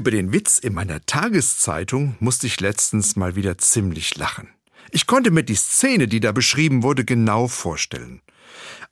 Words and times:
Über 0.00 0.12
den 0.12 0.32
Witz 0.32 0.56
in 0.56 0.72
meiner 0.72 1.04
Tageszeitung 1.04 2.16
musste 2.20 2.46
ich 2.46 2.58
letztens 2.58 3.16
mal 3.16 3.36
wieder 3.36 3.58
ziemlich 3.58 4.16
lachen. 4.16 4.48
Ich 4.92 5.06
konnte 5.06 5.30
mir 5.30 5.42
die 5.42 5.54
Szene, 5.54 6.08
die 6.08 6.20
da 6.20 6.32
beschrieben 6.32 6.82
wurde, 6.82 7.04
genau 7.04 7.48
vorstellen. 7.48 8.22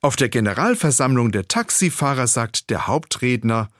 Auf 0.03 0.17
der 0.17 0.29
Generalversammlung 0.29 1.33
der 1.33 1.49
Taxifahrer 1.49 2.27
sagt 2.27 2.69
der 2.69 2.89
Hauptredner, 2.89 3.71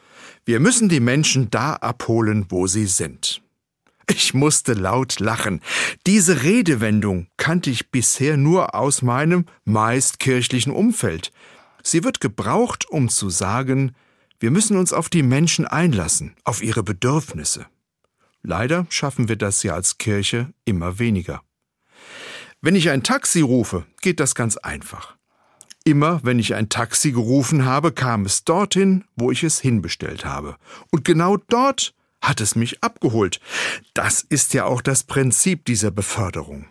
wir 0.47 0.59
müssen 0.59 0.89
die 0.89 1.01
Menschen 1.01 1.51
da 1.51 1.75
abholen, 1.75 2.47
wo 2.49 2.67
sie 2.67 2.87
sind. 2.87 3.43
Ich 4.09 4.33
musste 4.33 4.73
laut 4.73 5.21
lachen. 5.21 5.61
Diese 6.07 6.45
Redewendung 6.45 7.27
kannte 7.37 7.69
ich 7.69 7.91
bisher 7.91 8.39
nur 8.39 8.75
aus 8.75 9.03
meinem 9.03 9.45
meist 9.67 10.19
kirchlichen 10.19 10.73
Umfeld. 10.73 11.31
Sie 11.83 12.05
wird 12.05 12.23
gebraucht, 12.23 12.89
um 12.89 13.11
zu 13.11 13.29
sagen, 13.29 13.95
wir 14.41 14.51
müssen 14.51 14.77
uns 14.77 14.93
auf 14.93 15.09
die 15.09 15.23
Menschen 15.23 15.67
einlassen, 15.67 16.35
auf 16.45 16.63
ihre 16.63 16.83
Bedürfnisse. 16.83 17.67
Leider 18.43 18.87
schaffen 18.89 19.29
wir 19.29 19.37
das 19.37 19.63
ja 19.63 19.75
als 19.75 19.99
Kirche 19.99 20.53
immer 20.65 20.99
weniger. 20.99 21.43
Wenn 22.61 22.77
ich 22.77 22.91
ein 22.91 23.03
Taxi 23.03 23.41
rufe, 23.41 23.85
geht 24.01 24.21
das 24.21 24.35
ganz 24.35 24.57
einfach. 24.57 25.17
Immer 25.85 26.21
wenn 26.23 26.39
ich 26.39 26.55
ein 26.55 26.69
Taxi 26.69 27.13
gerufen 27.13 27.65
habe, 27.65 27.93
kam 27.93 28.27
es 28.27 28.45
dorthin, 28.45 29.05
wo 29.17 29.31
ich 29.31 29.43
es 29.43 29.61
hinbestellt 29.61 30.25
habe. 30.25 30.57
Und 30.91 31.05
genau 31.05 31.37
dort 31.37 31.95
hat 32.21 32.41
es 32.41 32.57
mich 32.57 32.83
abgeholt. 32.83 33.41
Das 33.95 34.23
ist 34.23 34.55
ja 34.55 34.65
auch 34.65 34.83
das 34.83 35.05
Prinzip 35.05 35.65
dieser 35.65 35.91
Beförderung. 35.91 36.67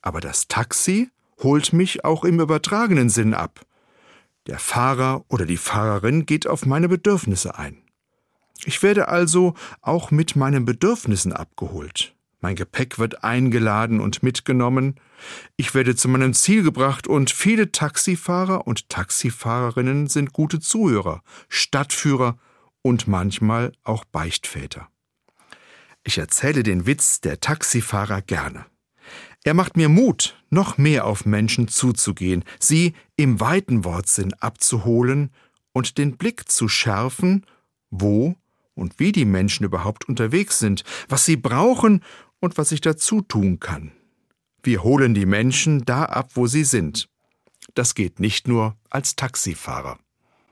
Aber 0.00 0.20
das 0.20 0.48
Taxi 0.48 1.10
holt 1.42 1.72
mich 1.72 2.04
auch 2.04 2.24
im 2.24 2.40
übertragenen 2.40 3.10
Sinn 3.10 3.34
ab. 3.34 3.64
Der 4.46 4.58
Fahrer 4.58 5.24
oder 5.28 5.46
die 5.46 5.56
Fahrerin 5.56 6.26
geht 6.26 6.46
auf 6.46 6.66
meine 6.66 6.88
Bedürfnisse 6.88 7.56
ein. 7.56 7.82
Ich 8.64 8.82
werde 8.82 9.08
also 9.08 9.54
auch 9.80 10.10
mit 10.10 10.36
meinen 10.36 10.64
Bedürfnissen 10.64 11.32
abgeholt. 11.32 12.14
Mein 12.40 12.56
Gepäck 12.56 12.98
wird 12.98 13.22
eingeladen 13.22 14.00
und 14.00 14.24
mitgenommen. 14.24 14.96
Ich 15.56 15.74
werde 15.74 15.94
zu 15.94 16.08
meinem 16.08 16.34
Ziel 16.34 16.64
gebracht 16.64 17.06
und 17.06 17.30
viele 17.30 17.70
Taxifahrer 17.70 18.66
und 18.66 18.88
Taxifahrerinnen 18.88 20.08
sind 20.08 20.32
gute 20.32 20.58
Zuhörer, 20.58 21.22
Stadtführer 21.48 22.36
und 22.82 23.06
manchmal 23.06 23.72
auch 23.84 24.04
Beichtväter. 24.04 24.88
Ich 26.02 26.18
erzähle 26.18 26.64
den 26.64 26.84
Witz 26.84 27.20
der 27.20 27.38
Taxifahrer 27.38 28.22
gerne. 28.22 28.66
Er 29.44 29.54
macht 29.54 29.76
mir 29.76 29.88
Mut, 29.88 30.40
noch 30.50 30.78
mehr 30.78 31.04
auf 31.04 31.24
Menschen 31.24 31.66
zuzugehen, 31.68 32.44
sie 32.60 32.94
im 33.16 33.40
weiten 33.40 33.84
Wortsinn 33.84 34.34
abzuholen 34.34 35.30
und 35.72 35.98
den 35.98 36.16
Blick 36.16 36.48
zu 36.50 36.68
schärfen, 36.68 37.44
wo 37.90 38.36
und 38.74 38.98
wie 38.98 39.12
die 39.12 39.24
Menschen 39.24 39.64
überhaupt 39.64 40.08
unterwegs 40.08 40.58
sind, 40.58 40.84
was 41.08 41.24
sie 41.24 41.36
brauchen 41.36 42.02
und 42.40 42.56
was 42.56 42.72
ich 42.72 42.80
dazu 42.80 43.20
tun 43.20 43.58
kann. 43.58 43.92
Wir 44.62 44.84
holen 44.84 45.14
die 45.14 45.26
Menschen 45.26 45.84
da 45.84 46.04
ab, 46.04 46.30
wo 46.34 46.46
sie 46.46 46.64
sind. 46.64 47.08
Das 47.74 47.94
geht 47.94 48.20
nicht 48.20 48.46
nur 48.46 48.76
als 48.90 49.16
Taxifahrer. 49.16 49.98